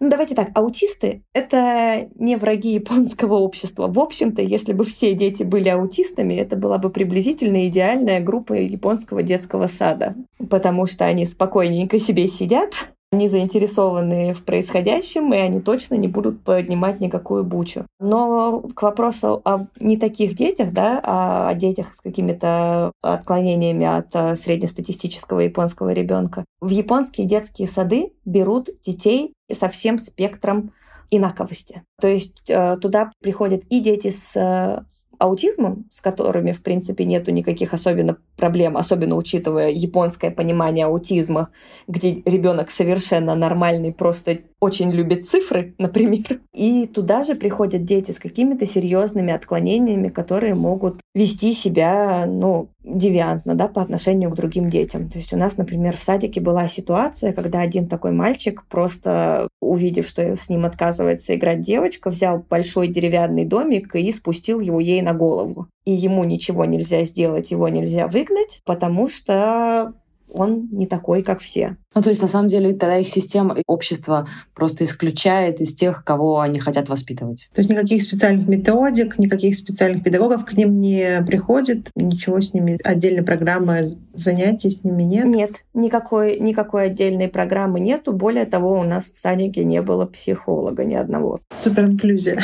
[0.00, 3.88] Ну, давайте так, аутисты— это не враги японского общества.
[3.88, 9.22] В общем-то, если бы все дети были аутистами, это была бы приблизительно идеальная группа японского
[9.22, 10.14] детского сада,
[10.50, 12.74] потому что они спокойненько себе сидят,
[13.12, 17.86] не заинтересованы в происходящем, и они точно не будут поднимать никакую бучу.
[18.00, 24.08] Но к вопросу о не таких детях, да, а о детях с какими-то отклонениями от
[24.14, 26.44] э, среднестатистического японского ребенка.
[26.60, 30.72] В японские детские сады берут детей со всем спектром
[31.10, 31.82] инаковости.
[32.00, 34.84] То есть э, туда приходят и дети с э,
[35.18, 41.48] аутизмом, с которыми, в принципе, нету никаких особенно проблем, особенно учитывая японское понимание аутизма,
[41.88, 46.40] где ребенок совершенно нормальный, просто очень любит цифры, например.
[46.52, 53.54] И туда же приходят дети с какими-то серьезными отклонениями, которые могут вести себя, ну, девиантно,
[53.54, 55.08] да, по отношению к другим детям.
[55.08, 60.06] То есть у нас, например, в садике была ситуация, когда один такой мальчик, просто увидев,
[60.06, 65.14] что с ним отказывается играть девочка, взял большой деревянный домик и спустил его ей на
[65.14, 65.68] голову.
[65.84, 69.94] И ему ничего нельзя сделать, его нельзя выгнать, потому что
[70.32, 71.76] он не такой, как все.
[71.94, 76.40] Ну, то есть, на самом деле, тогда их система, общество просто исключает из тех, кого
[76.40, 77.48] они хотят воспитывать.
[77.54, 82.78] То есть никаких специальных методик, никаких специальных педагогов к ним не приходит, ничего с ними,
[82.84, 85.26] отдельной программы занятий с ними нет?
[85.26, 88.12] Нет, никакой, никакой отдельной программы нету.
[88.12, 91.40] Более того, у нас в садике не было психолога ни одного.
[91.56, 92.42] Суперинклюзия.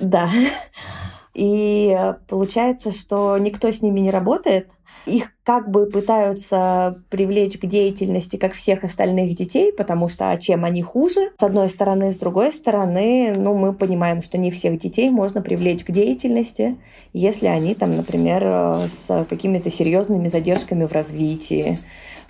[0.00, 0.30] Да.
[1.38, 4.72] И э, получается, что никто с ними не работает.
[5.06, 10.64] Их как бы пытаются привлечь к деятельности, как всех остальных детей, потому что а чем
[10.64, 11.30] они хуже?
[11.38, 15.84] С одной стороны, с другой стороны, ну, мы понимаем, что не всех детей можно привлечь
[15.84, 16.76] к деятельности,
[17.12, 21.78] если они там, например, э, с какими-то серьезными задержками в развитии.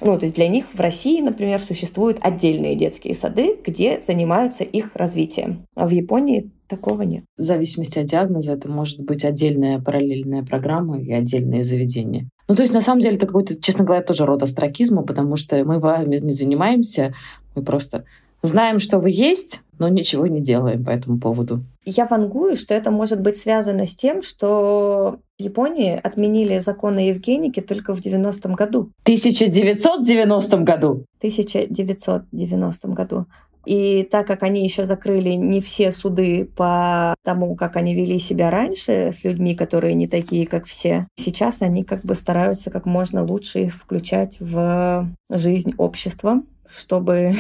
[0.01, 4.95] Ну, то есть для них в России, например, существуют отдельные детские сады, где занимаются их
[4.95, 5.67] развитием.
[5.75, 7.25] А в Японии Такого нет.
[7.39, 12.29] В зависимости от диагноза это может быть отдельная параллельная программа и отдельные заведения.
[12.47, 15.65] Ну, то есть, на самом деле, это какой-то, честно говоря, тоже род астракизма, потому что
[15.65, 17.15] мы вами не занимаемся,
[17.55, 18.05] мы просто
[18.43, 21.63] знаем, что вы есть, но ничего не делаем по этому поводу.
[21.85, 27.61] Я вангую, что это может быть связано с тем, что в Японии отменили законы Евгеники
[27.61, 28.91] только в 90-м году.
[29.05, 31.05] 1990 году?
[31.21, 33.27] 1990 году.
[33.65, 38.51] И так как они еще закрыли не все суды по тому, как они вели себя
[38.51, 43.23] раньше с людьми, которые не такие, как все, сейчас они как бы стараются как можно
[43.23, 47.35] лучше их включать в жизнь общества, чтобы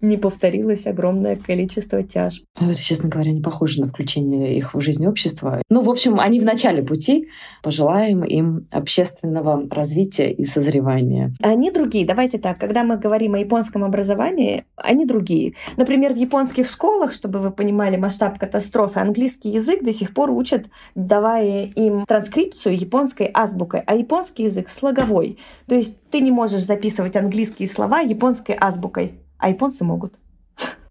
[0.00, 2.44] не повторилось огромное количество тяжб.
[2.58, 5.62] Это, честно говоря, не похоже на включение их в жизнь общества.
[5.68, 7.28] Ну, в общем, они в начале пути.
[7.62, 11.34] Пожелаем им общественного развития и созревания.
[11.42, 12.06] Они другие.
[12.06, 15.54] Давайте так, когда мы говорим о японском образовании, они другие.
[15.76, 20.66] Например, в японских школах, чтобы вы понимали масштаб катастрофы, английский язык до сих пор учат,
[20.94, 25.38] давая им транскрипцию японской азбукой, а японский язык слоговой.
[25.66, 30.18] То есть ты не можешь записывать английские слова японской азбукой а японцы могут.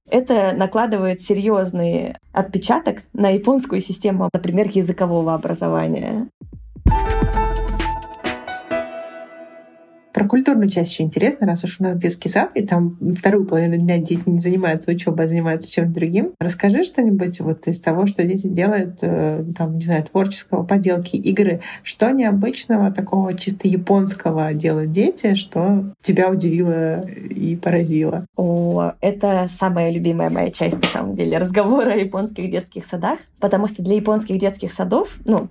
[0.09, 6.29] Это накладывает серьезный отпечаток на японскую систему, например, языкового образования.
[10.19, 13.77] Про культурную часть еще интересно, раз уж у нас детский сад, и там вторую половину
[13.77, 16.33] дня дети не занимаются учебой, а занимаются чем-то другим.
[16.41, 21.61] Расскажи что-нибудь вот из того, что дети делают, э, там, не знаю, творческого, поделки, игры.
[21.83, 28.25] Что необычного, такого чисто японского делают дети, что тебя удивило и поразило?
[28.35, 33.69] О, это самая любимая моя часть, на самом деле, разговора о японских детских садах, потому
[33.69, 35.47] что для японских детских садов, ну,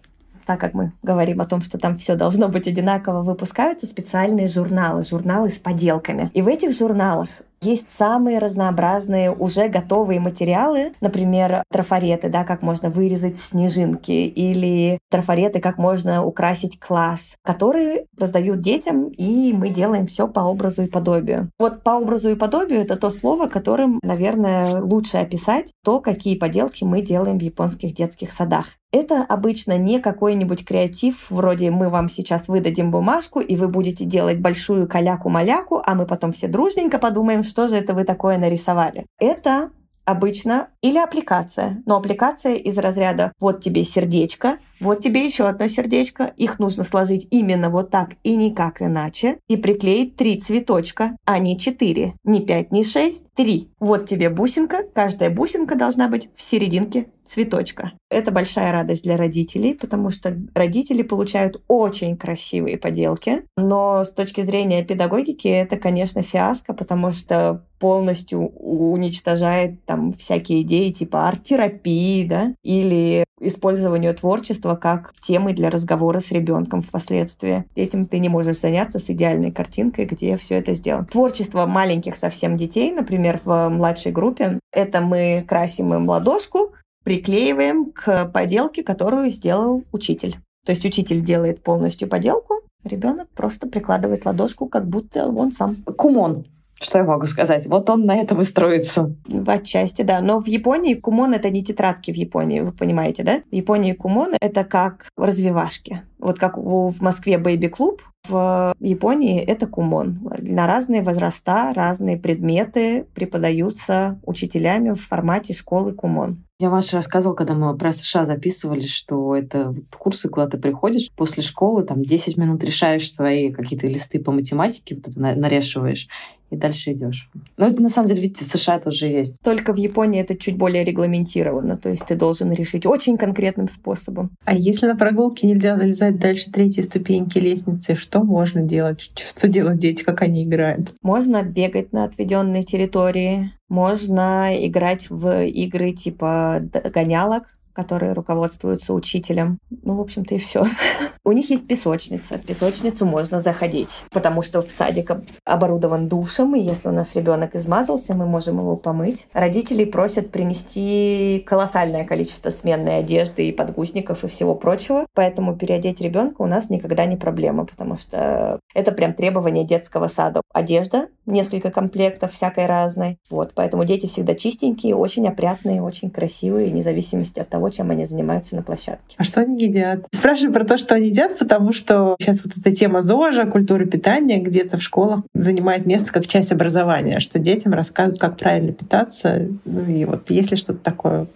[0.49, 5.05] так как мы говорим о том, что там все должно быть одинаково, выпускаются специальные журналы,
[5.05, 6.31] журналы с поделками.
[6.33, 7.29] И в этих журналах
[7.61, 15.61] есть самые разнообразные уже готовые материалы, например, трафареты, да, как можно вырезать снежинки, или трафареты,
[15.61, 21.51] как можно украсить класс, которые раздают детям, и мы делаем все по образу и подобию.
[21.59, 26.85] Вот по образу и подобию это то слово, которым, наверное, лучше описать то, какие поделки
[26.85, 28.67] мы делаем в японских детских садах.
[28.91, 34.41] Это обычно не какой-нибудь креатив, вроде мы вам сейчас выдадим бумажку, и вы будете делать
[34.41, 39.05] большую каляку-маляку, а мы потом все дружненько подумаем, что же это вы такое нарисовали.
[39.19, 39.71] Это
[40.09, 46.33] обычно или аппликация, но аппликация из разряда «вот тебе сердечко», «вот тебе еще одно сердечко»,
[46.39, 51.59] их нужно сложить именно вот так и никак иначе, и приклеить три цветочка, а не
[51.59, 53.71] четыре, не пять, не шесть, три.
[53.81, 57.93] Вот тебе бусинка, каждая бусинка должна быть в серединке цветочка.
[58.11, 64.41] Это большая радость для родителей, потому что родители получают очень красивые поделки, но с точки
[64.43, 72.55] зрения педагогики это, конечно, фиаско, потому что полностью уничтожает там всякие идеи типа арт-терапии, да,
[72.65, 77.65] или использованию творчества как темы для разговора с ребенком впоследствии.
[77.77, 81.07] Этим ты не можешь заняться с идеальной картинкой, где все это сделано.
[81.07, 86.73] Творчество маленьких совсем детей, например, в младшей группе, это мы красим им ладошку,
[87.09, 90.37] приклеиваем к поделке, которую сделал учитель.
[90.67, 95.77] То есть учитель делает полностью поделку, ребенок просто прикладывает ладошку, как будто он сам.
[95.77, 96.45] Кумон.
[96.79, 97.67] Что я могу сказать?
[97.67, 99.17] Вот он на этом и строится.
[99.27, 100.21] В отчасти, да.
[100.21, 103.41] Но в Японии кумон— это не тетрадки в Японии, вы понимаете, да?
[103.51, 106.03] В Японии кумон— это как развивашки.
[106.19, 110.29] Вот как в Москве бэйби-клуб, в Японии это кумон.
[110.43, 116.45] На разные возраста, разные предметы преподаются учителями в формате школы кумон.
[116.61, 121.09] Я Маша рассказывала, когда мы про США записывали, что это вот курсы, куда ты приходишь
[121.15, 126.09] после школы, там 10 минут решаешь свои какие-то листы по математике, вот это нарешиваешь,
[126.51, 127.31] и дальше идешь.
[127.57, 129.41] Но это на самом деле, видите, в США тоже есть.
[129.43, 134.31] Только в Японии это чуть более регламентировано, то есть ты должен решить очень конкретным способом.
[134.45, 139.11] А если на прогулке нельзя залезать дальше третьей ступеньки лестницы, что можно делать?
[139.15, 140.95] Что делать дети, как они играют?
[141.03, 146.63] Можно бегать на отведенной территории, можно играть в игры типа
[146.95, 149.61] гонялок, которые руководствуются учителем.
[149.71, 150.67] Ну, в общем-то, и все.
[151.25, 152.37] У них есть песочница.
[152.37, 155.13] В песочницу можно заходить, потому что в садик
[155.45, 159.29] оборудован душем, и если у нас ребенок измазался, мы можем его помыть.
[159.33, 166.43] Родители просят принести колоссальное количество сменной одежды и подгузников и всего прочего, поэтому переодеть ребенка
[166.43, 170.41] у нас никогда не проблема, потому что это прям требование детского сада.
[170.53, 173.19] Одежда, несколько комплектов всякой разной.
[173.31, 178.05] Вот, поэтому дети всегда чистенькие, очень опрятные, очень красивые, вне зависимости от того, чем они
[178.05, 179.15] занимаются на площадке.
[179.17, 180.07] А что они едят?
[180.13, 184.39] Спрашиваю про то, что они едят, потому что сейчас вот эта тема ЗОЖа, культуры питания
[184.39, 189.49] где-то в школах занимает место как часть образования, что детям рассказывают, как правильно питаться.
[189.65, 191.27] Ну и вот если что-то такое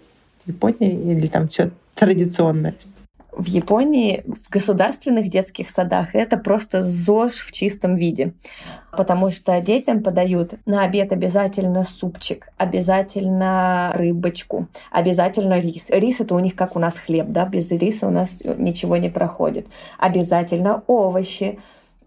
[0.44, 2.74] в Японии или там все традиционное
[3.32, 8.34] в Японии в государственных детских садах это просто ЗОЖ в чистом виде,
[8.92, 15.86] потому что детям подают на обед обязательно супчик, обязательно рыбочку, обязательно рис.
[15.88, 19.08] Рис это у них как у нас хлеб, да, без риса у нас ничего не
[19.08, 19.66] проходит.
[19.98, 21.58] Обязательно овощи,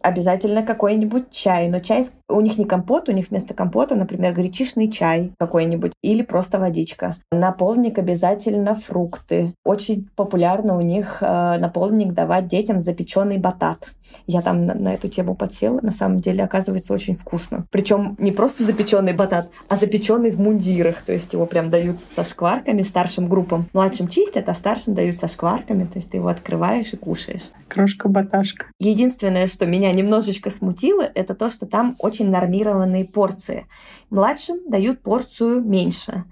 [0.06, 1.68] обязательно какой-нибудь чай.
[1.68, 6.22] Но чай у них не компот, у них вместо компота, например, гречишный чай какой-нибудь или
[6.22, 7.16] просто водичка.
[7.32, 9.54] На полдник обязательно фрукты.
[9.64, 13.90] Очень популярно у них э, на полдник давать детям запеченный батат.
[14.28, 15.80] Я там на, на эту тему подсела.
[15.82, 17.66] На самом деле, оказывается, очень вкусно.
[17.72, 21.02] Причем не просто запеченный батат, а запеченный в мундирах.
[21.02, 23.68] То есть его прям дают со шкварками старшим группам.
[23.74, 25.84] Младшим чистят, а старшим дают со шкварками.
[25.84, 27.52] То есть ты его открываешь и кушаешь.
[27.68, 28.68] Крошка-баташка.
[28.80, 33.66] Единственное, что меня немножечко смутило, это то, что там очень нормированные порции.
[34.10, 36.26] Младшим дают порцию меньше.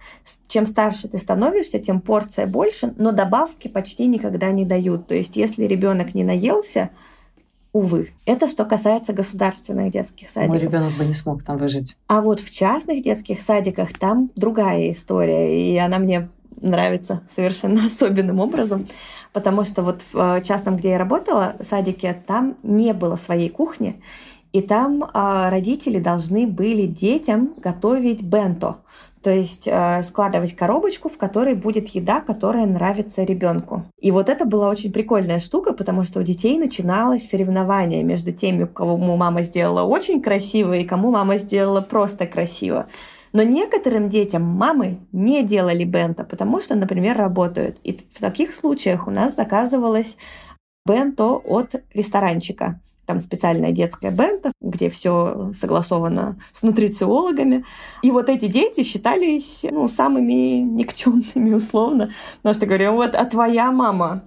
[0.48, 5.08] Чем старше ты становишься, тем порция больше, но добавки почти никогда не дают.
[5.08, 6.92] То есть если ребенок не наелся,
[7.74, 8.12] увы.
[8.26, 10.56] Это что касается государственных детских садиков.
[10.56, 11.98] Мой ребенок бы не смог там выжить.
[12.08, 16.30] А вот в частных детских садиках там другая история, и она мне
[16.64, 18.88] нравится совершенно особенным образом,
[19.32, 24.02] потому что вот в частном, где я работала, садике, там не было своей кухни,
[24.54, 28.78] и там э, родители должны были детям готовить бенто,
[29.24, 33.84] то есть э, складывать коробочку, в которой будет еда, которая нравится ребенку.
[34.00, 38.66] И вот это была очень прикольная штука, потому что у детей начиналось соревнование между теми,
[38.66, 42.88] кому мама сделала очень красиво и кому мама сделала просто красиво.
[43.34, 47.80] Но некоторым детям мамы не делали бенто, потому что, например, работают.
[47.84, 50.18] И в таких случаях у нас заказывалось
[50.86, 57.66] бенто от ресторанчика там специальная детская бента, где все согласовано с нутрициологами.
[58.02, 62.12] И вот эти дети считались ну, самыми никчемными условно.
[62.38, 64.24] Потому что говорю, вот, а твоя мама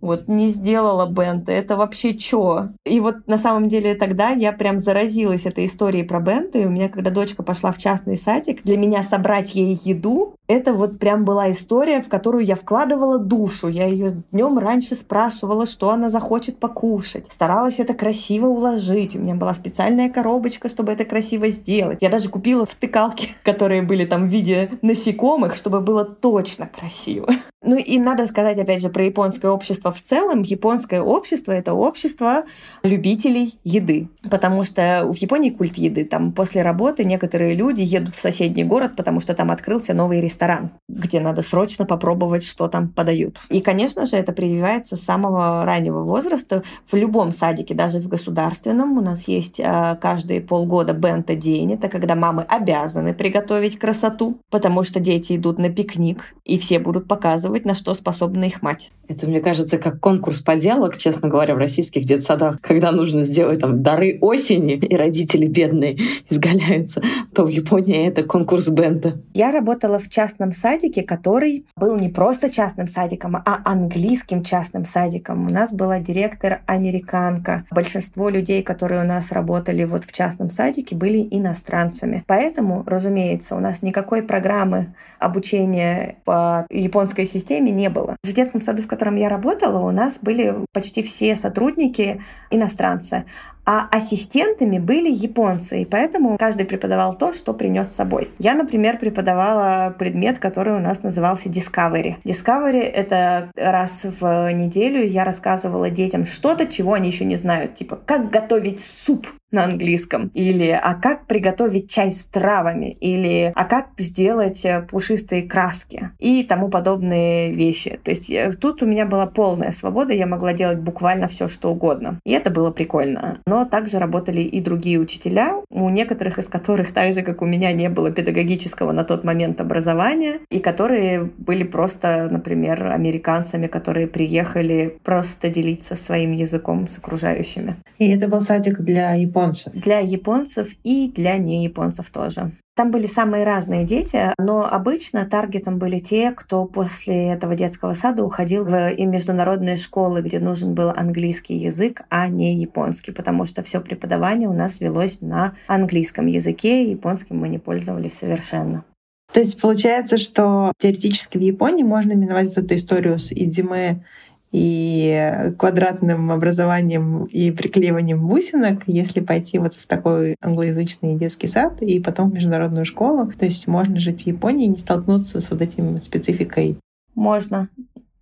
[0.00, 2.68] вот не сделала Бента, это вообще чё?
[2.84, 6.70] И вот на самом деле тогда я прям заразилась этой историей про Бента, и у
[6.70, 11.24] меня, когда дочка пошла в частный садик, для меня собрать ей еду, это вот прям
[11.26, 13.68] была история, в которую я вкладывала душу.
[13.68, 17.26] Я ее днем раньше спрашивала, что она захочет покушать.
[17.28, 19.14] Старалась это красиво уложить.
[19.14, 21.98] У меня была специальная коробочка, чтобы это красиво сделать.
[22.00, 27.28] Я даже купила втыкалки, которые были там в виде насекомых, чтобы было точно красиво.
[27.62, 30.42] Ну и надо сказать, опять же, про японское общество в целом.
[30.42, 32.44] Японское общество— это общество
[32.82, 34.08] любителей еды.
[34.30, 36.04] Потому что в Японии культ еды.
[36.04, 40.70] Там после работы некоторые люди едут в соседний город, потому что там открылся новый ресторан
[40.98, 43.40] где надо срочно попробовать, что там подают.
[43.50, 46.62] И, конечно же, это прививается с самого раннего возраста.
[46.90, 51.74] В любом садике, даже в государственном, у нас есть э, каждые полгода бента-день.
[51.74, 57.06] Это когда мамы обязаны приготовить красоту, потому что дети идут на пикник, и все будут
[57.06, 58.90] показывать, на что способна их мать.
[59.08, 63.82] Это, мне кажется, как конкурс поделок, честно говоря, в российских детсадах, когда нужно сделать там
[63.82, 67.02] дары осени, и родители бедные изгаляются,
[67.34, 69.20] то в Японии это конкурс бента.
[69.32, 75.46] Я работала в частном садике, который был не просто частным садиком, а английским частным садиком.
[75.46, 77.64] У нас была директор американка.
[77.70, 82.24] Большинство людей, которые у нас работали вот в частном садике, были иностранцами.
[82.26, 87.37] Поэтому, разумеется, у нас никакой программы обучения по японской системе
[87.70, 88.16] не было.
[88.22, 93.24] В детском саду, в котором я работала, у нас были почти все сотрудники иностранцы
[93.70, 98.30] а ассистентами были японцы, и поэтому каждый преподавал то, что принес с собой.
[98.38, 102.14] Я, например, преподавала предмет, который у нас назывался Discovery.
[102.24, 108.00] Discovery— это раз в неделю я рассказывала детям что-то, чего они еще не знают, типа
[108.06, 113.88] как готовить суп на английском, или а как приготовить чай с травами, или а как
[113.98, 117.98] сделать э, пушистые краски и тому подобные вещи.
[118.02, 121.70] То есть э, тут у меня была полная свобода, я могла делать буквально все, что
[121.70, 122.20] угодно.
[122.24, 123.38] И это было прикольно.
[123.46, 127.72] Но также работали и другие учителя, у некоторых из которых, так же как у меня,
[127.72, 134.98] не было педагогического на тот момент образования, и которые были просто, например, американцами, которые приехали
[135.02, 137.76] просто делиться своим языком с окружающими.
[137.98, 139.72] И это был садик для японцев японцев?
[139.72, 142.52] Для японцев и для неяпонцев тоже.
[142.78, 148.22] Там были самые разные дети, но обычно таргетом были те, кто после этого детского сада
[148.22, 153.62] уходил в и международные школы, где нужен был английский язык, а не японский, потому что
[153.62, 158.84] все преподавание у нас велось на английском языке, и японским мы не пользовались совершенно.
[159.32, 164.04] То есть получается, что теоретически в Японии можно именовать эту историю с идиме
[164.50, 172.00] и квадратным образованием и приклеиванием бусинок, если пойти вот в такой англоязычный детский сад и
[172.00, 173.30] потом в международную школу.
[173.32, 176.78] То есть можно жить в Японии и не столкнуться с вот этим спецификой.
[177.14, 177.68] Можно,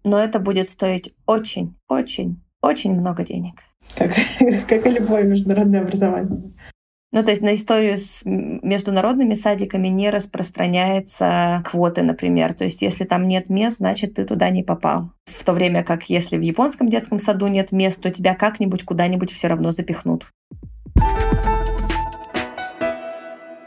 [0.04, 3.54] но это будет стоить очень, очень, очень много денег.
[3.96, 4.12] Как,
[4.68, 6.52] как и любое международное образование.
[7.16, 12.52] Ну, то есть на историю с международными садиками не распространяется квоты, например.
[12.52, 15.12] То есть если там нет мест, значит, ты туда не попал.
[15.24, 19.32] В то время как если в японском детском саду нет мест, то тебя как-нибудь куда-нибудь
[19.32, 20.26] все равно запихнут.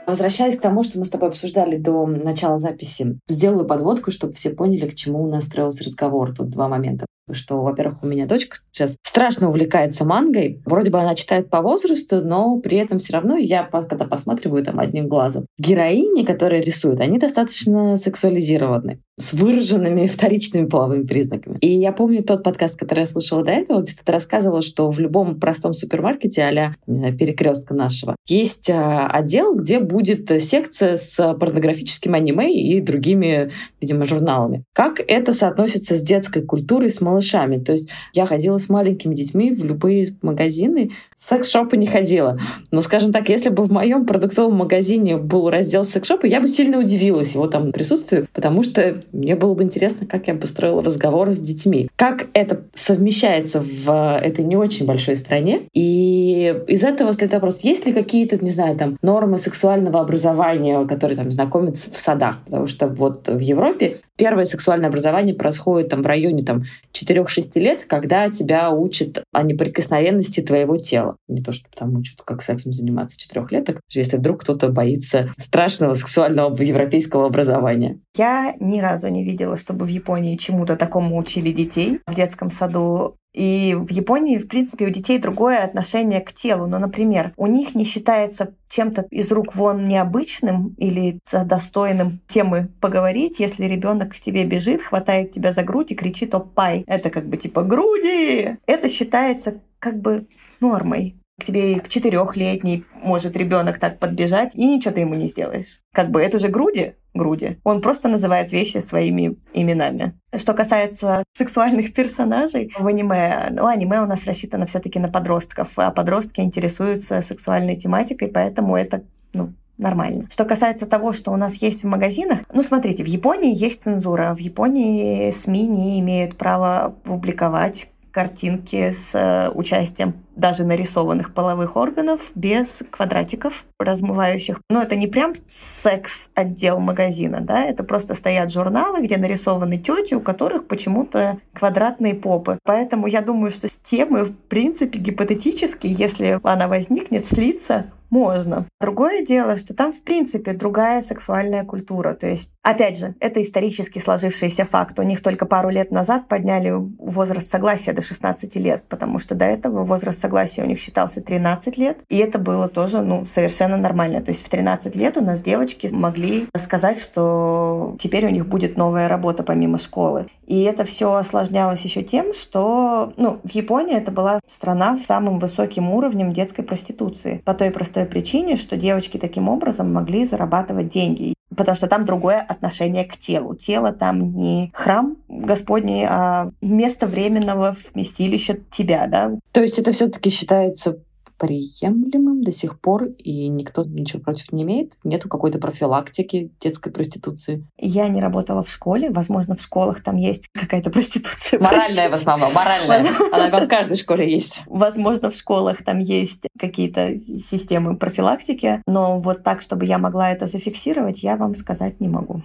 [0.05, 4.51] Возвращаясь к тому, что мы с тобой обсуждали до начала записи, сделаю подводку, чтобы все
[4.51, 6.35] поняли, к чему у нас строился разговор.
[6.35, 10.61] Тут два момента что, во-первых, у меня дочка сейчас страшно увлекается мангой.
[10.65, 14.79] Вроде бы она читает по возрасту, но при этом все равно я, когда посматриваю там
[14.79, 21.57] одним глазом, героини, которые рисуют, они достаточно сексуализированы с выраженными вторичными половыми признаками.
[21.59, 24.99] И я помню тот подкаст, который я слушала до этого, где ты рассказывала, что в
[24.99, 31.33] любом простом супермаркете а не знаю, перекрестка нашего есть а, отдел, где будет секция с
[31.33, 33.51] порнографическим аниме и другими,
[33.81, 34.63] видимо, журналами.
[34.73, 37.57] Как это соотносится с детской культурой, с малышами?
[37.57, 42.39] То есть я ходила с маленькими детьми в любые магазины, секс-шопы не ходила.
[42.71, 46.79] Но, скажем так, если бы в моем продуктовом магазине был раздел секс-шопа, я бы сильно
[46.79, 51.31] удивилась его там присутствию, потому что мне было бы интересно, как я бы строила разговор
[51.31, 51.89] с детьми.
[51.95, 55.67] Как это совмещается в этой не очень большой стране.
[55.73, 61.17] И из этого следует вопрос, есть ли какие-то, не знаю, там, нормы сексуального образования, которые
[61.17, 62.39] там знакомят в садах?
[62.45, 67.85] Потому что вот в Европе первое сексуальное образование происходит там в районе там 4-6 лет,
[67.85, 71.15] когда тебя учат о неприкосновенности твоего тела.
[71.27, 76.61] Не то, что там учат, как сексом заниматься четырехлеток, если вдруг кто-то боится страшного сексуального
[76.61, 77.99] европейского образования.
[78.19, 83.15] Я ни разу не видела, чтобы в Японии чему-то такому учили детей в детском саду.
[83.33, 86.67] И в Японии, в принципе, у детей другое отношение к телу.
[86.67, 93.39] Но, например, у них не считается чем-то из рук вон необычным или достойным темы поговорить,
[93.39, 96.83] если ребенок к тебе бежит, хватает тебя за грудь и кричит «Опай!».
[96.87, 98.57] Это как бы типа «Груди!».
[98.65, 100.27] Это считается как бы
[100.59, 105.79] нормой к тебе к четырехлетней может ребенок так подбежать, и ничего ты ему не сделаешь.
[105.93, 107.57] Как бы это же груди, груди.
[107.63, 110.13] Он просто называет вещи своими именами.
[110.35, 115.69] Что касается сексуальных персонажей в аниме, ну, аниме у нас рассчитано все таки на подростков,
[115.77, 119.03] а подростки интересуются сексуальной тематикой, поэтому это,
[119.33, 120.25] ну, нормально.
[120.29, 124.35] Что касается того, что у нас есть в магазинах, ну, смотрите, в Японии есть цензура.
[124.35, 132.21] В Японии СМИ не имеют права публиковать картинки с э, участием даже нарисованных половых органов
[132.35, 134.59] без квадратиков размывающих.
[134.69, 135.33] Но это не прям
[135.81, 142.57] секс-отдел магазина, да, это просто стоят журналы, где нарисованы тети, у которых почему-то квадратные попы.
[142.63, 148.65] Поэтому я думаю, что с темы, в принципе, гипотетически, если она возникнет, слиться можно.
[148.81, 152.13] Другое дело, что там, в принципе, другая сексуальная культура.
[152.13, 154.97] То есть, опять же, это исторически сложившийся факт.
[154.99, 159.45] У них только пару лет назад подняли возраст согласия до 16 лет, потому что до
[159.45, 160.28] этого возраст согласия
[160.61, 164.21] у них считался 13 лет, и это было тоже, ну, совершенно нормально.
[164.21, 168.77] То есть в 13 лет у нас девочки могли сказать, что теперь у них будет
[168.77, 170.27] новая работа помимо школы.
[170.45, 175.39] И это все осложнялось еще тем, что, ну, в Японии это была страна с самым
[175.39, 177.41] высоким уровнем детской проституции.
[177.45, 182.39] По той простой причине, что девочки таким образом могли зарабатывать деньги потому что там другое
[182.39, 183.55] отношение к телу.
[183.55, 189.31] Тело там не храм Господний, а место временного вместилища тебя, да.
[189.51, 190.99] То есть это все-таки считается
[191.39, 194.93] приемлемым до сих пор, и никто ничего против не имеет?
[195.03, 197.65] Нету какой-то профилактики детской проституции?
[197.77, 199.09] Я не работала в школе.
[199.09, 201.59] Возможно, в школах там есть какая-то проституция.
[201.59, 203.05] Моральная в основном, моральная.
[203.31, 204.61] Она в каждой школе есть.
[204.67, 207.17] Возможно, в школах там есть какие-то
[207.49, 212.43] системы профилактики, но вот так, чтобы я могла это зафиксировать, я вам сказать не могу.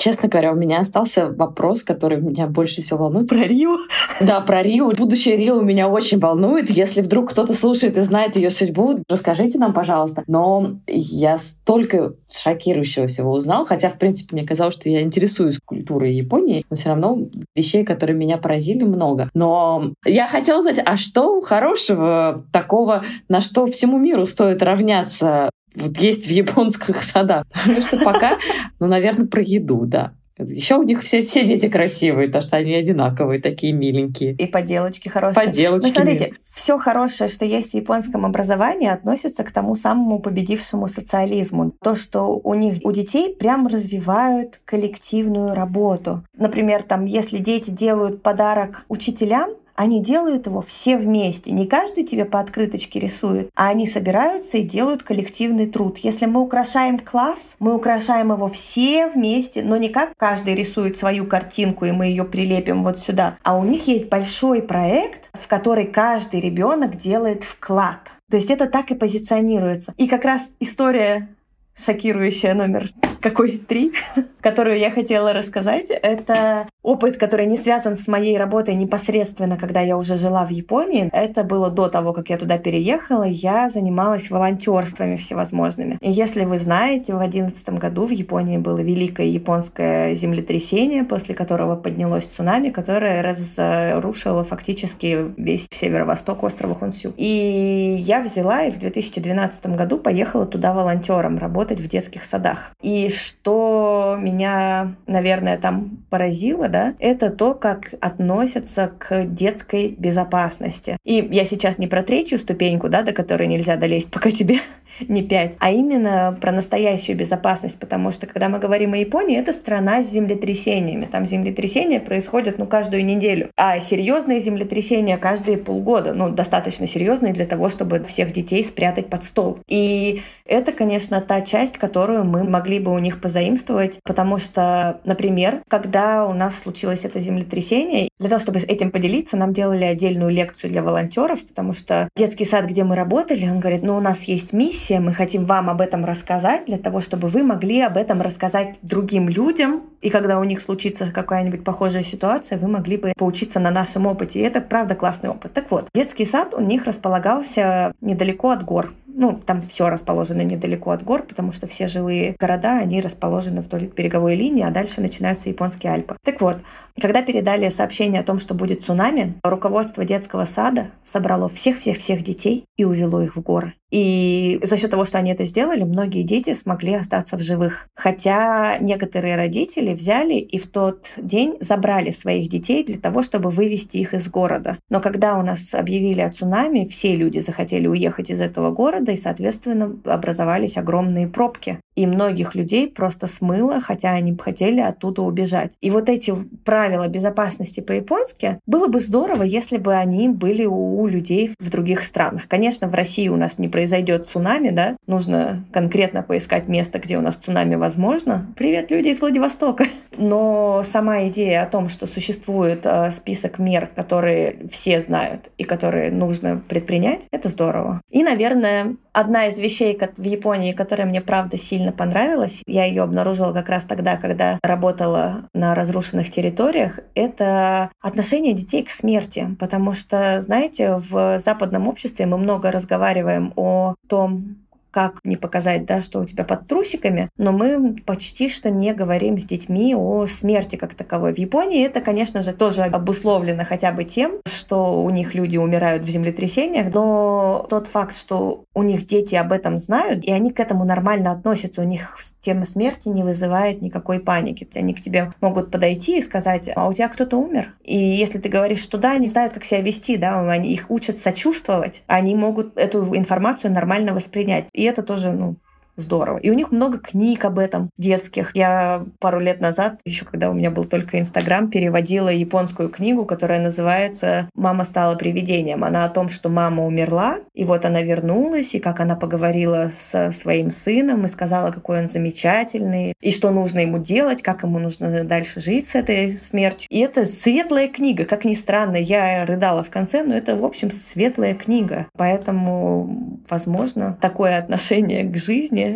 [0.00, 3.28] Честно говоря, у меня остался вопрос, который меня больше всего волнует.
[3.28, 3.76] Про Рио?
[4.18, 4.92] Да, про Рио.
[4.92, 6.70] Будущее Рио меня очень волнует.
[6.70, 10.24] Если вдруг кто-то слушает и знает ее судьбу, расскажите нам, пожалуйста.
[10.26, 16.14] Но я столько шокирующего всего узнал, хотя, в принципе, мне казалось, что я интересуюсь культурой
[16.14, 17.18] Японии, но все равно
[17.54, 19.28] вещей, которые меня поразили, много.
[19.34, 25.98] Но я хотела знать, а что хорошего такого, на что всему миру стоит равняться вот
[25.98, 27.46] есть в японских садах.
[27.52, 28.38] Потому что пока,
[28.78, 30.12] ну, наверное, про еду, да.
[30.48, 34.32] Еще у них все, все дети красивые, потому что они одинаковые, такие миленькие.
[34.32, 35.46] И поделочки хорошие.
[35.46, 35.88] Поделочки.
[35.88, 41.72] Ну, смотрите, все хорошее, что есть в японском образовании, относится к тому самому победившему социализму.
[41.82, 46.24] То, что у них, у детей прям развивают коллективную работу.
[46.36, 49.50] Например, там, если дети делают подарок учителям,
[49.80, 51.50] они делают его все вместе.
[51.52, 55.96] Не каждый тебе по открыточке рисует, а они собираются и делают коллективный труд.
[55.96, 61.24] Если мы украшаем класс, мы украшаем его все вместе, но не как каждый рисует свою
[61.24, 65.86] картинку, и мы ее прилепим вот сюда, а у них есть большой проект, в который
[65.86, 68.12] каждый ребенок делает вклад.
[68.30, 69.94] То есть это так и позиционируется.
[69.96, 71.30] И как раз история
[71.74, 72.90] шокирующая номер
[73.20, 73.92] какой три,
[74.40, 75.86] которую я хотела рассказать.
[75.90, 81.10] Это опыт, который не связан с моей работой непосредственно, когда я уже жила в Японии.
[81.12, 83.24] Это было до того, как я туда переехала.
[83.24, 85.98] Я занималась волонтерствами всевозможными.
[86.00, 91.76] И если вы знаете, в 2011 году в Японии было великое японское землетрясение, после которого
[91.76, 97.12] поднялось цунами, которое разрушило фактически весь северо-восток острова Хонсю.
[97.16, 102.70] И я взяла и в 2012 году поехала туда волонтером работать в детских садах.
[102.80, 110.96] И что меня, наверное, там поразило, да, это то, как относятся к детской безопасности.
[111.04, 114.60] И я сейчас не про третью ступеньку, да, до которой нельзя долезть, пока тебе
[115.00, 119.52] не пять, а именно про настоящую безопасность, потому что когда мы говорим о Японии, это
[119.52, 121.08] страна с землетрясениями.
[121.10, 123.50] Там землетрясения происходят, ну, каждую неделю.
[123.56, 129.24] А серьезные землетрясения каждые полгода, ну, достаточно серьезные для того, чтобы всех детей спрятать под
[129.24, 129.58] стол.
[129.68, 135.62] И это, конечно, та часть, которую мы могли бы у них позаимствовать, потому что, например,
[135.68, 140.30] когда у нас случилось это землетрясение, для того, чтобы с этим поделиться, нам делали отдельную
[140.30, 144.24] лекцию для волонтеров, потому что детский сад, где мы работали, он говорит, ну, у нас
[144.24, 148.20] есть миссия, мы хотим вам об этом рассказать, для того, чтобы вы могли об этом
[148.20, 153.60] рассказать другим людям, и когда у них случится какая-нибудь похожая ситуация, вы могли бы поучиться
[153.60, 154.40] на нашем опыте.
[154.40, 155.52] И это, правда, классный опыт.
[155.52, 158.92] Так вот, детский сад у них располагался недалеко от гор.
[159.06, 163.88] Ну, там все расположено недалеко от гор, потому что все жилые города, они расположены вдоль
[163.88, 166.16] береговой линии, а дальше начинаются японские Альпы.
[166.24, 166.58] Так вот,
[167.00, 172.84] когда передали сообщение о том, что будет цунами, руководство детского сада собрало всех-всех-всех детей и
[172.84, 173.74] увело их в горы.
[173.90, 177.88] И за счет того, что они это сделали, многие дети смогли остаться в живых.
[177.94, 183.98] Хотя некоторые родители взяли и в тот день забрали своих детей для того, чтобы вывести
[183.98, 184.78] их из города.
[184.88, 189.16] Но когда у нас объявили о цунами, все люди захотели уехать из этого города, и,
[189.16, 191.80] соответственно, образовались огромные пробки.
[191.96, 195.72] И многих людей просто смыло, хотя они хотели оттуда убежать.
[195.80, 196.34] И вот эти
[196.64, 202.48] правила безопасности по-японски было бы здорово, если бы они были у людей в других странах.
[202.48, 207.22] Конечно, в России у нас не произойдет цунами, да, нужно конкретно поискать место, где у
[207.22, 208.46] нас цунами возможно.
[208.54, 209.86] Привет, люди из Владивостока.
[210.18, 216.10] Но сама идея о том, что существует э, список мер, которые все знают и которые
[216.10, 218.02] нужно предпринять, это здорово.
[218.10, 223.52] И, наверное, одна из вещей в Японии, которая мне правда сильно понравилась, я ее обнаружила
[223.52, 229.56] как раз тогда, когда работала на разрушенных территориях, это отношение детей к смерти.
[229.58, 234.56] Потому что, знаете, в западном обществе мы много разговариваем о том,
[234.90, 239.38] как не показать, да, что у тебя под трусиками, но мы почти что не говорим
[239.38, 241.34] с детьми о смерти как таковой.
[241.34, 246.02] В Японии это, конечно же, тоже обусловлено хотя бы тем, что у них люди умирают
[246.02, 250.60] в землетрясениях, но тот факт, что у них дети об этом знают, и они к
[250.60, 254.68] этому нормально относятся, у них тема смерти не вызывает никакой паники.
[254.74, 257.74] Они к тебе могут подойти и сказать, а у тебя кто-то умер?
[257.84, 261.18] И если ты говоришь, что да, они знают, как себя вести, да, они их учат
[261.18, 264.66] сочувствовать, они могут эту информацию нормально воспринять.
[264.80, 265.56] И это тоже, ну,
[266.00, 266.38] здорово.
[266.38, 268.54] И у них много книг об этом детских.
[268.54, 273.60] Я пару лет назад, еще когда у меня был только Инстаграм, переводила японскую книгу, которая
[273.60, 275.84] называется «Мама стала привидением».
[275.84, 280.32] Она о том, что мама умерла, и вот она вернулась, и как она поговорила со
[280.32, 285.24] своим сыном и сказала, какой он замечательный, и что нужно ему делать, как ему нужно
[285.24, 286.86] дальше жить с этой смертью.
[286.90, 288.96] И это светлая книга, как ни странно.
[288.96, 292.06] Я рыдала в конце, но это, в общем, светлая книга.
[292.16, 295.89] Поэтому, возможно, такое отношение к жизни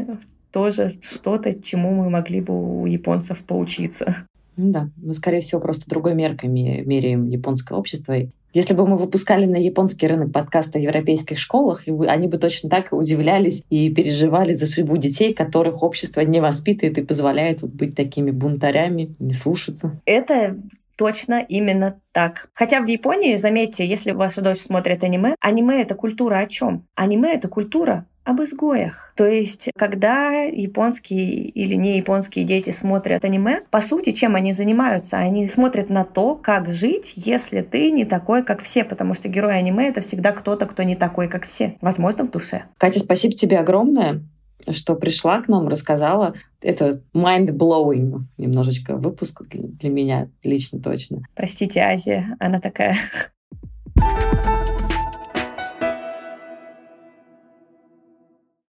[0.52, 4.26] тоже что-то, чему мы могли бы у японцев поучиться.
[4.56, 8.14] Ну да, мы, скорее всего, просто другой меркой меряем японское общество.
[8.52, 12.92] Если бы мы выпускали на японский рынок подкаста в европейских школах, они бы точно так
[12.92, 18.30] удивлялись и переживали за судьбу детей, которых общество не воспитывает и позволяет вот быть такими
[18.30, 20.00] бунтарями, не слушаться.
[20.04, 20.56] Это
[20.96, 22.48] точно именно так.
[22.54, 26.86] Хотя в Японии, заметьте, если ваша дочь смотрит аниме, аниме— это культура о чем?
[26.94, 29.12] Аниме— это культура об изгоях.
[29.16, 35.18] То есть, когда японские или не японские дети смотрят аниме, по сути, чем они занимаются?
[35.18, 39.56] Они смотрят на то, как жить, если ты не такой, как все, потому что герой
[39.58, 41.76] аниме— это всегда кто-то, кто не такой, как все.
[41.80, 42.64] Возможно, в душе.
[42.78, 44.22] Катя, спасибо тебе огромное
[44.70, 46.34] что пришла к нам, рассказала.
[46.62, 51.22] Это mind-blowing немножечко выпуск для меня лично точно.
[51.34, 52.96] Простите, Азия, она такая